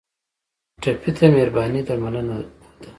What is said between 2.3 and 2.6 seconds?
ده.